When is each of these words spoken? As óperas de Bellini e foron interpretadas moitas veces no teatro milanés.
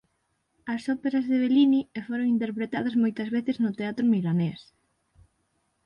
As 0.73 0.83
óperas 0.95 1.25
de 1.29 1.37
Bellini 1.43 1.81
e 1.97 1.99
foron 2.07 2.27
interpretadas 2.35 2.95
moitas 3.03 3.29
veces 3.35 3.55
no 3.63 3.71
teatro 3.79 4.03
milanés. 4.13 4.61